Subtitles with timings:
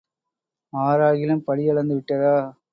[0.73, 2.35] ஆராகிலும் படி அளந்து விட்டதா?